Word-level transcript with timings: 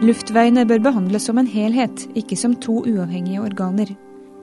Luftveiene 0.00 0.62
bør 0.64 0.78
behandles 0.80 1.26
som 1.28 1.36
en 1.36 1.48
helhet, 1.52 2.06
ikke 2.16 2.36
som 2.40 2.54
to 2.64 2.78
uavhengige 2.88 3.42
organer. 3.44 3.90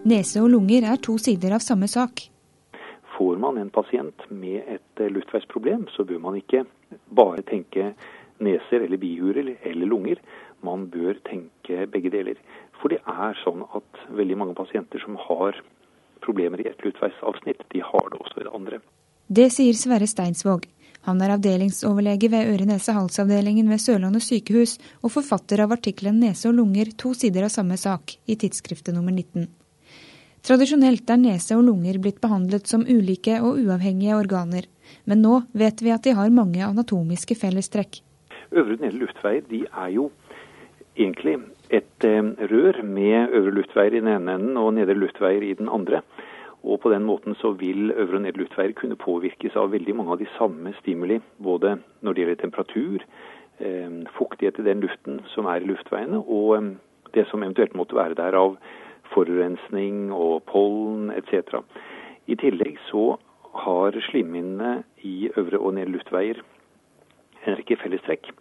Nese 0.06 0.44
og 0.44 0.52
lunger 0.54 0.86
er 0.86 1.00
to 1.02 1.16
sider 1.18 1.56
av 1.56 1.64
samme 1.66 1.88
sak. 1.90 2.28
Får 3.16 3.40
man 3.42 3.58
en 3.58 3.72
pasient 3.74 4.28
med 4.30 4.60
et 4.76 5.02
eh, 5.02 5.10
luftveisproblem, 5.10 5.88
så 5.96 6.06
bør 6.06 6.22
man 6.28 6.38
ikke 6.38 6.62
bare 7.10 7.42
tenke 7.50 7.88
neser 8.38 8.86
eller 8.86 9.02
bihurer 9.02 9.50
eller 9.66 9.90
lunger. 9.90 10.22
Man 10.62 10.92
bør 10.94 11.18
tenke 11.26 11.90
begge 11.90 12.14
deler. 12.14 12.38
For 12.78 12.94
det 12.94 13.02
er 13.10 13.42
sånn 13.42 13.66
at 13.74 14.06
veldig 14.14 14.38
mange 14.38 14.54
pasienter 14.62 15.02
som 15.02 15.18
har 15.26 15.58
problemer 16.22 16.62
i 16.62 16.70
et 16.70 16.86
luftveisavsnitt, 16.86 17.66
de 17.74 17.82
har 17.82 18.14
det 18.14 18.22
også 18.22 18.44
i 18.44 18.46
det 18.46 18.54
andre. 18.54 18.84
Det 19.26 19.50
sier 19.58 19.74
Sverre 19.74 20.06
Steinsvåg. 20.06 20.70
Han 21.06 21.22
er 21.22 21.36
avdelingsoverlege 21.36 22.32
ved 22.34 22.50
øre-nese-hals-avdelingen 22.54 23.70
ved 23.70 23.80
Sørlandet 23.84 24.26
sykehus 24.26 24.78
og 25.04 25.14
forfatter 25.14 25.62
av 25.64 25.72
artikkelen 25.78 26.20
'Nese 26.20 26.50
og 26.50 26.58
lunger 26.58 26.92
to 26.98 27.14
sider 27.14 27.44
av 27.44 27.54
samme 27.54 27.78
sak' 27.78 28.18
i 28.28 28.36
tidsskriftet 28.36 28.94
nummer 28.96 29.12
19. 29.12 29.48
Tradisjonelt 30.48 31.10
er 31.10 31.18
nese 31.20 31.58
og 31.58 31.66
lunger 31.68 31.98
blitt 32.00 32.22
behandlet 32.24 32.70
som 32.72 32.86
ulike 32.88 33.42
og 33.42 33.58
uavhengige 33.60 34.16
organer, 34.16 34.64
men 35.06 35.22
nå 35.22 35.42
vet 35.52 35.82
vi 35.84 35.92
at 35.92 36.06
de 36.08 36.14
har 36.16 36.30
mange 36.32 36.64
anatomiske 36.64 37.36
fellestrekk. 37.36 38.00
Øvre 38.52 38.78
og 38.78 38.80
nedre 38.86 39.02
luftveier 39.02 39.44
de 39.50 39.66
er 39.68 39.90
jo 39.92 40.10
egentlig 40.96 41.36
et 41.70 42.08
eh, 42.08 42.32
rør 42.52 42.80
med 42.84 43.36
øvre 43.36 43.52
luftveier 43.58 43.98
i 43.98 44.00
den 44.00 44.08
ene 44.08 44.38
enden 44.40 44.58
og 44.58 44.74
nedre 44.78 44.96
luftveier 44.96 45.44
i 45.44 45.54
den 45.60 45.68
andre. 45.70 46.02
Og 46.64 46.80
på 46.82 46.90
den 46.90 47.06
måten 47.06 47.36
så 47.36 47.52
vil 47.52 47.92
øvre 47.92 48.16
og 48.16 48.22
nedre 48.22 48.42
luftveier 48.42 48.74
kunne 48.74 48.98
påvirkes 49.00 49.56
av 49.56 49.72
veldig 49.72 49.96
mange 49.96 50.12
av 50.16 50.20
de 50.20 50.28
samme 50.38 50.74
stimuli, 50.80 51.20
både 51.44 51.78
når 52.02 52.14
det 52.14 52.24
gjelder 52.24 52.42
temperatur, 52.42 53.06
eh, 53.60 54.04
fuktighet 54.18 54.60
i 54.60 54.68
den 54.70 54.82
luften 54.82 55.22
som 55.34 55.46
er 55.46 55.62
i 55.62 55.70
luftveiene, 55.70 56.18
og 56.18 56.58
eh, 56.58 56.74
det 57.14 57.28
som 57.28 57.44
eventuelt 57.44 57.76
måtte 57.76 57.96
være 57.96 58.18
der 58.18 58.36
av 58.36 58.58
forurensning 59.14 60.12
og 60.12 60.44
pollen 60.50 61.12
etc. 61.12 61.62
I 62.28 62.36
tillegg 62.36 62.78
så 62.90 63.18
har 63.64 63.96
slimhinnene 64.10 64.84
i 65.04 65.30
øvre 65.38 65.60
og 65.60 65.74
nedre 65.78 65.96
luftveier 65.96 66.42
en 67.46 67.56
rekke 67.58 67.78
fellestrekk. 67.80 68.32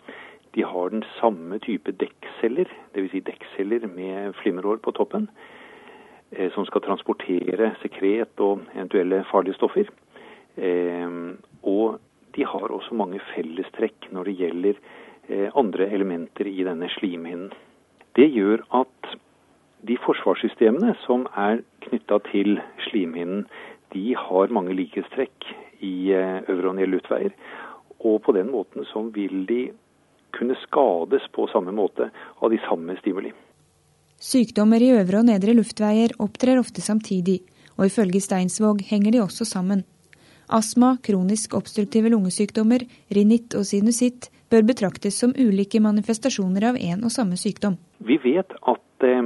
De 0.56 0.64
har 0.64 0.88
den 0.88 1.04
samme 1.20 1.58
type 1.62 1.92
dekkceller, 2.00 2.70
dvs. 2.94 3.12
Si 3.12 3.20
dekkceller 3.20 3.86
med 3.92 4.34
flimmerhår 4.40 4.80
på 4.82 4.94
toppen. 4.96 5.28
Eh, 6.30 6.50
som 6.52 6.66
skal 6.66 6.82
transportere 6.82 7.68
sekret 7.82 8.40
og 8.42 8.64
eventuelle 8.74 9.22
farlige 9.30 9.54
stoffer. 9.54 9.86
Eh, 10.58 11.12
og 11.62 12.00
de 12.34 12.44
har 12.44 12.72
også 12.74 12.98
mange 12.98 13.20
fellestrekk 13.30 14.08
når 14.10 14.24
det 14.26 14.34
gjelder 14.40 14.80
eh, 15.28 15.48
andre 15.54 15.86
elementer 15.94 16.50
i 16.50 16.66
denne 16.66 16.90
slimhinnen. 16.98 17.52
Det 18.18 18.26
gjør 18.32 18.64
at 18.74 19.14
de 19.86 19.98
forsvarssystemene 20.02 20.96
som 21.04 21.28
er 21.36 21.62
knytta 21.86 22.18
til 22.32 22.58
slimhinnen, 22.88 23.46
de 23.94 24.16
har 24.18 24.50
mange 24.50 24.74
likhetstrekk 24.74 25.46
i 25.84 26.10
øvre 26.10 26.72
og 26.72 26.74
nedre 26.74 26.96
luftveier. 26.96 27.34
Og 28.00 28.22
på 28.24 28.32
den 28.34 28.50
måten 28.50 28.84
så 28.88 29.04
vil 29.14 29.44
de 29.46 29.68
kunne 30.34 30.56
skades 30.64 31.28
på 31.32 31.46
samme 31.52 31.72
måte 31.76 32.10
av 32.40 32.50
de 32.50 32.58
samme 32.66 32.96
stimuli. 32.98 33.30
Sykdommer 34.16 34.80
i 34.80 34.94
øvre 34.96 35.20
og 35.20 35.26
nedre 35.28 35.52
luftveier 35.52 36.14
opptrer 36.24 36.56
ofte 36.56 36.80
samtidig, 36.80 37.42
og 37.76 37.90
ifølge 37.90 38.22
Steinsvåg 38.24 38.80
henger 38.88 39.12
de 39.12 39.20
også 39.20 39.44
sammen. 39.44 39.84
Astma, 40.48 40.94
kronisk 41.04 41.54
obstruktive 41.58 42.08
lungesykdommer, 42.08 42.86
rinitt 43.12 43.54
og 43.58 43.66
sinusitt 43.68 44.30
bør 44.50 44.62
betraktes 44.70 45.18
som 45.20 45.34
ulike 45.36 45.82
manifestasjoner 45.84 46.68
av 46.70 46.78
én 46.80 47.04
og 47.04 47.12
samme 47.12 47.36
sykdom. 47.36 47.76
Vi 47.98 48.16
vet 48.22 48.56
at 48.62 49.04
eh, 49.04 49.20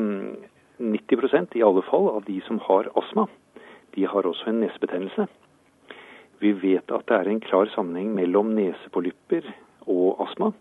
90% 0.81 1.55
i 1.61 1.63
alle 1.63 1.85
fall 1.87 2.09
av 2.17 2.25
de 2.27 2.41
som 2.49 2.59
har 2.67 2.91
astma, 2.99 3.29
de 3.95 4.07
har 4.11 4.27
også 4.27 4.51
en 4.51 4.63
nesebetennelse. 4.65 5.29
Vi 6.41 6.53
vet 6.57 6.91
at 6.91 7.07
det 7.07 7.17
er 7.17 7.29
en 7.29 7.43
klar 7.45 7.71
sammenheng 7.77 8.15
mellom 8.17 8.55
nesepolypper 8.57 9.45
og 9.87 10.23
astma. 10.25 10.55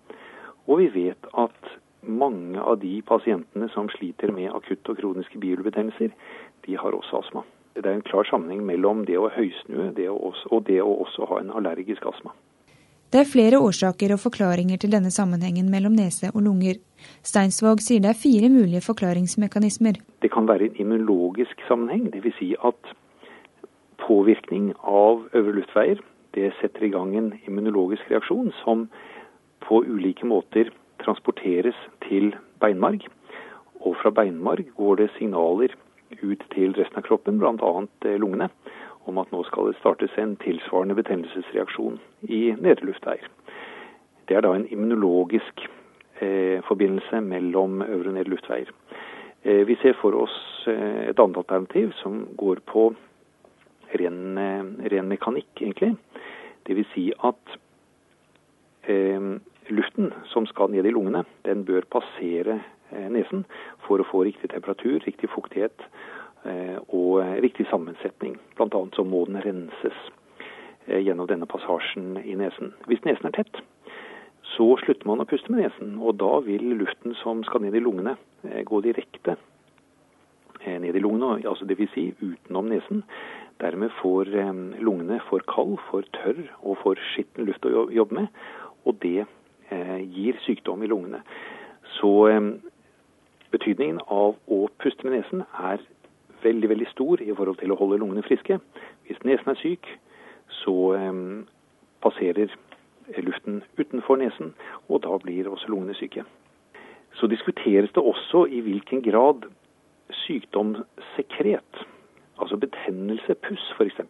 Og 0.68 0.82
vi 0.84 0.90
vet 1.06 1.30
at 1.34 1.78
mange 2.02 2.60
av 2.62 2.80
de 2.80 3.02
pasientene 3.06 3.70
som 3.74 3.90
sliter 3.94 4.32
med 4.32 4.52
akutte 4.56 4.94
og 4.94 5.00
kroniske 5.00 5.40
bihulebetennelser, 5.42 6.14
de 6.66 6.78
har 6.78 6.96
også 6.96 7.24
astma. 7.24 7.44
Det 7.76 7.86
er 7.86 7.98
en 8.00 8.06
klar 8.06 8.28
sammenheng 8.28 8.66
mellom 8.68 9.06
det 9.08 9.18
å 9.20 9.30
høysnue 9.32 9.92
det 9.96 10.10
å 10.12 10.18
også, 10.32 10.52
og 10.52 10.66
det 10.68 10.82
å 10.84 10.94
også 11.06 11.28
ha 11.30 11.40
en 11.40 11.52
allergisk 11.56 12.06
astma. 12.10 12.34
Det 13.10 13.24
er 13.24 13.30
flere 13.30 13.58
årsaker 13.58 14.12
og 14.14 14.22
forklaringer 14.22 14.78
til 14.78 14.92
denne 14.94 15.10
sammenhengen 15.10 15.72
mellom 15.72 15.96
nese 15.98 16.30
og 16.34 16.44
lunger. 16.46 16.78
Steinsvåg 17.26 17.82
sier 17.82 18.04
det 18.04 18.12
er 18.12 18.20
fire 18.22 18.52
mulige 18.54 18.84
forklaringsmekanismer. 18.86 19.98
Det 20.22 20.30
kan 20.34 20.50
være 20.50 20.70
en 20.70 20.78
immunologisk 20.84 21.64
sammenheng, 21.68 22.12
dvs. 22.14 22.38
Si 22.38 22.52
at 22.62 22.94
påvirkning 24.06 24.74
av 24.86 25.26
øvre 25.34 25.58
luftveier 25.58 26.04
det 26.38 26.52
setter 26.62 26.86
i 26.86 26.92
gang 26.94 27.16
en 27.18 27.32
immunologisk 27.48 28.12
reaksjon 28.12 28.52
som 28.64 28.86
på 29.66 29.82
ulike 29.88 30.28
måter 30.30 30.70
transporteres 31.04 31.78
til 32.08 32.34
beinmarg. 32.62 33.06
Og 33.80 33.96
fra 34.02 34.12
beinmarg 34.12 34.68
går 34.78 35.02
det 35.02 35.10
signaler 35.18 35.76
ut 36.22 36.44
til 36.54 36.76
resten 36.76 37.00
av 37.00 37.06
kroppen, 37.08 37.40
bl.a. 37.40 37.74
Eh, 38.06 38.18
lungene, 38.20 38.50
om 39.08 39.18
at 39.22 39.32
nå 39.34 39.44
skal 39.48 39.70
det 39.70 39.80
startes 39.80 40.16
en 40.18 40.36
tilsvarende 40.44 40.98
betennelsesreaksjon 41.00 42.00
i 42.30 42.42
nedre 42.60 42.90
luftveier. 42.90 43.30
Det 44.28 44.38
er 44.38 44.46
da 44.46 44.54
en 44.54 44.68
immunologisk 44.70 45.64
eh, 46.22 46.60
forbindelse 46.68 47.22
mellom 47.26 47.82
øvre 47.86 48.12
og 48.12 48.18
nedre 48.20 48.36
luftveier. 48.36 48.74
Eh, 49.44 49.64
vi 49.68 49.78
ser 49.82 49.96
for 50.02 50.18
oss 50.20 50.36
eh, 50.68 51.10
et 51.10 51.20
annet 51.20 51.40
alternativ 51.40 51.94
som 52.02 52.26
går 52.38 52.60
på 52.68 52.90
ren, 54.02 54.38
eh, 54.38 54.90
ren 54.92 55.08
mekanikk, 55.08 55.50
egentlig. 55.62 55.96
Dvs. 56.68 56.92
Si 56.94 57.06
at 57.24 57.60
som 60.40 60.48
skal 60.48 60.72
ned 60.72 60.88
i 60.88 60.94
lungene, 60.96 61.26
den 61.44 61.66
bør 61.68 61.84
passere 61.92 62.62
eh, 62.94 63.08
nesen 63.12 63.44
for 63.84 64.00
å 64.00 64.08
få 64.08 64.24
riktig 64.24 64.54
temperatur, 64.54 65.02
riktig 65.04 65.28
fuktighet 65.34 65.84
eh, 66.48 66.78
og 66.96 67.20
riktig 67.44 67.68
sammensetning. 67.68 68.38
Annet 68.60 68.96
så 68.96 69.04
må 69.04 69.26
den 69.28 69.42
renses 69.44 69.98
eh, 70.88 71.02
gjennom 71.04 71.28
denne 71.28 71.50
passasjen 71.50 72.22
i 72.24 72.38
nesen. 72.40 72.72
Hvis 72.88 73.04
nesen 73.08 73.28
er 73.28 73.36
tett, 73.36 73.60
så 74.56 74.70
slutter 74.80 75.10
man 75.10 75.20
å 75.20 75.28
puste 75.28 75.52
med 75.52 75.66
nesen, 75.66 75.98
og 76.00 76.22
da 76.22 76.38
vil 76.46 76.72
luften 76.80 77.18
som 77.20 77.44
skal 77.48 77.66
ned 77.66 77.76
i 77.76 77.84
lungene, 77.84 78.16
gå 78.66 78.80
direkte 78.82 79.36
ned 80.64 80.96
i 80.96 81.02
lungene, 81.04 81.42
altså 81.48 81.68
dvs. 81.68 81.92
Si 81.92 82.06
utenom 82.24 82.72
nesen. 82.72 83.04
Dermed 83.60 83.92
får 84.00 84.32
lungene 84.80 85.20
for 85.28 85.44
kald, 85.52 85.76
for 85.90 86.08
tørr 86.16 86.40
og 86.64 86.80
for 86.80 87.00
skitten 87.12 87.48
luft 87.50 87.68
å 87.68 87.90
jobbe 87.92 88.22
med, 88.22 88.32
og 88.88 88.96
det 89.04 89.28
gir 89.70 90.38
sykdom 90.46 90.84
i 90.84 90.88
lungene. 90.88 91.22
Så 92.00 92.12
eh, 92.28 92.42
betydningen 93.52 94.02
av 94.08 94.38
å 94.48 94.60
puste 94.82 95.08
med 95.08 95.18
nesen 95.20 95.46
er 95.60 95.82
veldig 96.44 96.70
veldig 96.72 96.88
stor 96.94 97.22
i 97.22 97.34
forhold 97.36 97.60
til 97.60 97.74
å 97.74 97.80
holde 97.80 98.00
lungene 98.00 98.24
friske. 98.24 98.60
Hvis 99.08 99.24
nesen 99.28 99.54
er 99.54 99.62
syk, 99.62 99.90
så 100.62 100.76
eh, 100.96 101.24
passerer 102.04 102.54
luften 103.18 103.64
utenfor 103.80 104.22
nesen, 104.22 104.54
og 104.88 105.04
da 105.04 105.18
blir 105.24 105.50
også 105.50 105.72
lungene 105.72 105.98
syke. 105.98 106.24
Så 107.18 107.28
diskuteres 107.28 107.92
det 107.96 108.04
også 108.04 108.46
i 108.46 108.62
hvilken 108.62 109.02
grad 109.02 109.48
sykdomssekret, 110.26 111.86
altså 112.40 112.58
betennelse, 112.58 113.36
puss 113.46 113.74
f.eks., 113.78 114.02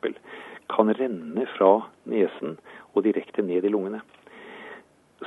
kan 0.70 0.92
renne 1.00 1.48
fra 1.56 1.80
nesen 2.06 2.60
og 2.94 3.04
direkte 3.08 3.42
ned 3.42 3.66
i 3.66 3.72
lungene. 3.74 4.04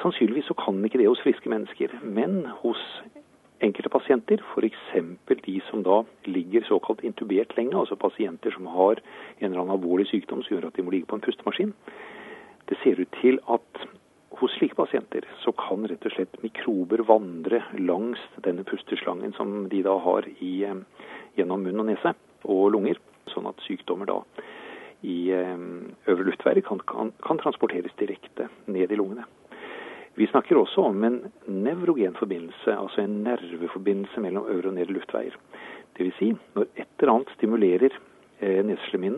Sannsynligvis 0.00 0.48
så 0.48 0.56
kan 0.56 0.78
ikke 0.84 0.98
det 0.98 1.08
hos 1.10 1.20
friske 1.20 1.50
mennesker, 1.52 1.92
men 2.02 2.46
hos 2.62 2.80
enkelte 3.62 3.90
pasienter, 3.92 4.42
f.eks. 4.54 4.92
de 5.46 5.60
som 5.68 5.82
da 5.86 6.02
ligger 6.26 6.64
såkalt 6.66 7.04
intubert 7.04 7.56
lenge, 7.56 7.76
altså 7.78 7.96
pasienter 7.96 8.50
som 8.54 8.66
har 8.66 9.02
en 9.38 9.50
eller 9.50 9.60
annen 9.60 9.76
alvorlig 9.76 10.08
sykdom 10.10 10.42
som 10.42 10.56
gjør 10.56 10.70
at 10.70 10.78
de 10.78 10.84
må 10.86 10.94
ligge 10.94 11.10
på 11.10 11.18
en 11.18 11.24
pustemaskin. 11.24 11.74
Det 12.68 12.78
ser 12.82 13.00
ut 13.00 13.20
til 13.20 13.38
at 13.52 13.84
hos 14.40 14.54
slike 14.56 14.78
pasienter 14.78 15.26
så 15.42 15.52
kan 15.54 15.84
rett 15.86 16.06
og 16.08 16.14
slett 16.16 16.40
mikrober 16.42 17.04
vandre 17.06 17.60
langs 17.78 18.22
denne 18.46 18.64
pusteslangen 18.66 19.34
som 19.36 19.68
de 19.70 19.82
da 19.84 19.98
har 20.00 20.26
i, 20.40 20.64
eh, 20.64 20.80
gjennom 21.36 21.62
munn 21.62 21.84
og 21.84 21.90
nese 21.90 22.14
og 22.44 22.72
lunger, 22.72 22.98
sånn 23.28 23.46
at 23.46 23.60
sykdommer 23.68 24.08
da 24.08 24.22
i 25.02 25.30
eh, 25.34 25.58
øvre 26.08 26.26
luftvei 26.30 26.62
kan, 26.62 26.80
kan, 26.86 27.12
kan 27.22 27.38
transporteres 27.38 27.94
direkte 27.98 28.48
ned 28.66 28.90
i 28.90 28.98
lungene. 28.98 29.26
Vi 30.14 30.26
snakker 30.28 30.58
også 30.60 30.84
om 30.90 31.04
en 31.04 31.20
nevrogen 31.46 32.14
forbindelse, 32.18 32.74
altså 32.76 33.00
en 33.00 33.22
nerveforbindelse 33.24 34.20
mellom 34.20 34.48
øvre 34.48 34.68
og 34.68 34.74
nedre 34.74 34.92
luftveier. 34.98 35.36
Dvs. 35.98 36.18
Si, 36.18 36.32
når 36.54 36.66
et 36.76 36.88
eller 37.00 37.14
annet 37.14 37.32
stimulerer 37.36 37.96
eh, 38.40 39.16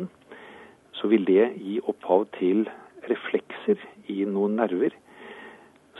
så 0.92 1.08
vil 1.08 1.26
det 1.26 1.52
gi 1.58 1.80
opphav 1.82 2.26
til 2.38 2.68
reflekser 3.10 3.80
i 4.08 4.24
noen 4.24 4.56
nerver 4.56 4.94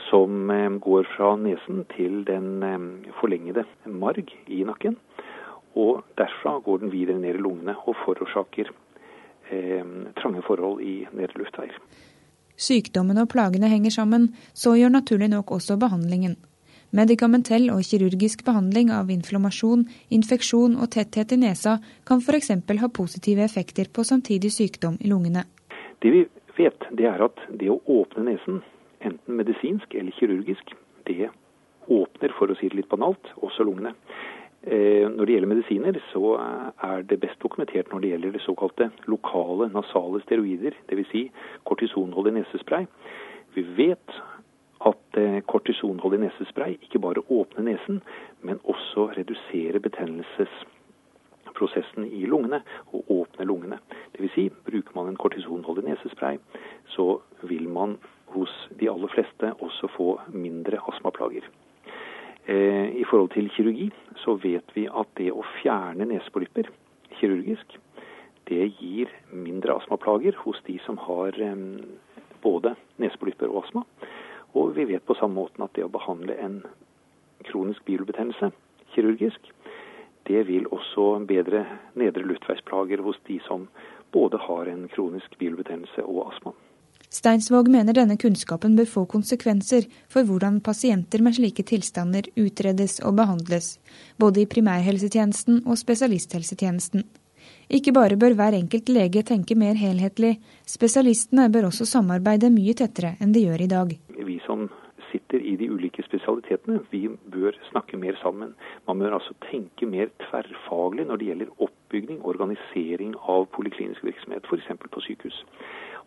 som 0.09 0.51
går 0.81 1.07
fra 1.15 1.35
nesen 1.35 1.83
til 1.95 2.23
den 2.27 2.63
forlengede 3.19 3.65
marg 3.85 4.31
i 4.47 4.63
nakken. 4.63 4.97
Og 5.75 6.03
derfra 6.17 6.59
går 6.63 6.77
den 6.83 6.91
videre 6.91 7.19
ned 7.19 7.35
i 7.35 7.43
lungene 7.43 7.75
og 7.83 7.97
forårsaker 8.05 8.71
eh, 9.51 9.85
trange 10.15 10.43
forhold 10.47 10.81
i 10.81 11.07
nedre 11.11 11.41
luftveier. 11.41 11.79
Sykdommene 12.55 13.25
og 13.25 13.31
plagene 13.33 13.69
henger 13.71 13.91
sammen, 13.91 14.29
så 14.53 14.75
gjør 14.79 14.93
naturlig 14.95 15.29
nok 15.31 15.51
også 15.51 15.77
behandlingen. 15.79 16.37
Medikamentell 16.95 17.67
og 17.73 17.81
kirurgisk 17.83 18.45
behandling 18.47 18.91
av 18.93 19.09
inflammasjon, 19.11 19.83
infeksjon 20.15 20.77
og 20.79 20.91
tetthet 20.95 21.33
i 21.35 21.39
nesa 21.41 21.79
kan 22.07 22.21
f.eks. 22.23 22.53
ha 22.79 22.87
positive 22.87 23.43
effekter 23.43 23.89
på 23.91 24.05
samtidig 24.07 24.53
sykdom 24.53 24.95
i 25.01 25.11
lungene. 25.11 25.43
Det 25.99 26.13
vi 26.13 26.21
vet, 26.55 26.87
det 26.95 27.09
er 27.09 27.25
at 27.25 27.41
det 27.59 27.67
å 27.73 27.81
åpne 27.83 28.29
nesen, 28.29 28.61
enten 29.01 29.35
medisinsk 29.41 29.93
eller 29.93 30.15
kirurgisk, 30.15 30.71
det 31.09 31.27
åpner, 31.91 32.31
for 32.37 32.49
å 32.49 32.55
si 32.57 32.69
det 32.69 32.79
litt 32.79 32.89
banalt, 32.89 33.33
også 33.43 33.65
lungene. 33.67 33.91
Eh, 34.65 35.05
når 35.11 35.25
det 35.25 35.33
gjelder 35.35 35.51
medisiner, 35.51 35.97
så 36.09 36.39
er 36.83 37.01
det 37.05 37.19
best 37.21 37.37
dokumentert 37.43 37.91
når 37.91 37.99
det 38.01 38.09
gjelder 38.09 38.39
såkalte 38.41 38.89
lokale 39.05 39.69
nasale 39.69 40.21
steroider, 40.23 40.71
dvs. 40.89 41.07
Si 41.11 41.31
kortisonholdig 41.69 42.33
nesespray. 42.39 42.85
Vi 43.53 43.61
vet 43.77 44.09
at 44.85 45.17
eh, 45.21 45.41
kortisonholdig 45.45 46.19
nesespray 46.23 46.71
ikke 46.81 46.99
bare 46.99 47.21
åpner 47.29 47.63
nesen, 47.67 48.01
men 48.41 48.59
også 48.63 49.05
reduserer 49.17 49.79
betennelsesprosessen 49.85 52.05
i 52.09 52.25
lungene 52.25 52.61
og 52.93 53.05
åpner 53.19 53.45
lungene. 53.45 53.77
Dvs. 54.17 54.33
Si, 54.33 54.49
bruker 54.49 54.91
man 54.95 55.07
en 55.11 55.21
kortisonholdig 55.21 55.83
nesespray, 55.91 56.35
så 56.97 57.21
vil 57.43 57.69
man 57.69 57.97
hos 58.33 58.69
de 58.79 58.89
aller 58.89 59.07
fleste 59.13 59.53
også 59.61 59.87
få 59.93 60.19
mindre 60.33 60.77
astmaplager. 60.89 61.45
Eh, 62.45 62.89
I 63.01 63.05
forhold 63.09 63.31
til 63.33 63.49
kirurgi 63.49 63.89
så 64.21 64.35
vet 64.37 64.75
vi 64.75 64.85
at 64.85 65.09
det 65.17 65.31
å 65.33 65.45
fjerne 65.57 66.05
nesepolypper 66.09 66.69
kirurgisk, 67.17 67.79
det 68.45 68.67
gir 68.77 69.09
mindre 69.33 69.73
astmaplager 69.79 70.37
hos 70.43 70.59
de 70.67 70.77
som 70.85 70.99
har 71.01 71.33
både 72.43 72.75
nesepolypper 73.01 73.49
og 73.49 73.63
astma. 73.63 73.81
Og 74.53 74.75
vi 74.77 74.85
vet 74.91 75.05
på 75.05 75.17
samme 75.17 75.41
måten 75.41 75.65
at 75.65 75.73
det 75.73 75.87
å 75.87 75.91
behandle 75.91 76.37
en 76.37 76.59
kronisk 77.49 77.81
bihulebetennelse 77.89 78.51
kirurgisk, 78.93 79.49
det 80.29 80.45
vil 80.47 80.69
også 80.73 81.25
bedre 81.27 81.65
nedre 81.97 82.25
luftveisplager 82.25 83.01
hos 83.05 83.17
de 83.27 83.39
som 83.47 83.67
både 84.13 84.37
har 84.45 84.69
en 84.69 84.87
kronisk 84.93 85.37
bihulebetennelse 85.41 86.05
og 86.05 86.29
astma. 86.29 86.53
Steinsvåg 87.15 87.69
mener 87.71 87.95
denne 87.95 88.17
kunnskapen 88.19 88.73
bør 88.75 88.87
få 88.91 89.01
konsekvenser 89.07 89.85
for 90.11 90.27
hvordan 90.27 90.57
pasienter 90.63 91.21
med 91.23 91.37
slike 91.37 91.63
tilstander 91.69 92.27
utredes 92.35 92.97
og 93.07 93.15
behandles, 93.21 93.77
både 94.19 94.41
i 94.43 94.49
primærhelsetjenesten 94.51 95.61
og 95.63 95.79
spesialisthelsetjenesten. 95.79 97.05
Ikke 97.77 97.93
bare 97.95 98.17
bør 98.19 98.35
hver 98.35 98.57
enkelt 98.57 98.91
lege 98.91 99.23
tenke 99.23 99.55
mer 99.55 99.79
helhetlig, 99.79 100.33
spesialistene 100.67 101.47
bør 101.53 101.69
også 101.69 101.87
samarbeide 101.93 102.51
mye 102.51 102.75
tettere 102.83 103.15
enn 103.23 103.31
de 103.31 103.45
gjør 103.45 103.63
i 103.63 103.71
dag. 103.71 103.95
Vi 104.31 104.37
som 104.43 104.67
sitter 105.07 105.39
i 105.39 105.55
de 105.55 105.71
ulike 105.71 106.03
spesialitetene, 106.03 106.81
vi 106.91 107.07
bør 107.31 107.55
snakke 107.69 107.95
mer 108.01 108.19
sammen. 108.19 108.51
Man 108.89 108.99
bør 108.99 109.21
altså 109.21 109.37
tenke 109.47 109.87
mer 109.87 110.11
tverrfaglig 110.27 111.07
når 111.07 111.21
det 111.21 111.31
gjelder 111.31 111.55
oppbygning, 111.69 112.19
organisering 112.27 113.15
av 113.23 113.47
poliklinisk 113.55 114.03
virksomhet, 114.03 114.43
f.eks. 114.51 114.73
på 114.91 115.07
sykehus 115.07 115.45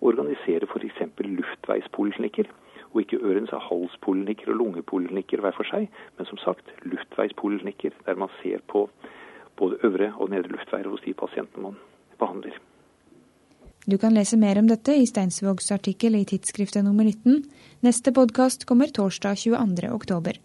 organisere 0.00 0.66
f.eks. 0.66 1.02
luftveispoliklinikker. 1.18 2.50
Og 2.94 3.00
ikke 3.00 3.20
ørens- 3.20 3.52
og 3.52 3.60
halspoliklinikker 3.60 4.48
og 4.52 4.56
lungepoliklinikker 4.56 5.42
hver 5.44 5.52
for 5.56 5.68
seg, 5.68 5.90
men 6.16 6.26
som 6.26 6.38
sagt 6.40 6.72
luftveispoliklinikker, 6.88 7.92
der 8.06 8.16
man 8.16 8.32
ser 8.42 8.64
på 8.68 8.88
både 9.56 9.76
øvre 9.84 10.12
og 10.16 10.30
nedre 10.30 10.54
luftveier 10.54 10.88
hos 10.88 11.04
de 11.04 11.12
pasientene 11.14 11.62
man 11.62 11.76
behandler. 12.18 12.56
Du 13.88 13.96
kan 13.96 14.12
lese 14.12 14.36
mer 14.36 14.58
om 14.60 14.68
dette 14.68 14.92
i 14.96 15.06
Steinsvågs 15.08 15.70
artikkel 15.72 16.16
i 16.18 16.24
tidsskriftet 16.28 16.84
nummer 16.84 17.04
19. 17.04 17.44
Neste 17.86 18.12
podkast 18.12 18.66
kommer 18.68 18.92
torsdag 18.92 19.36
22. 19.36 19.92
oktober. 19.92 20.40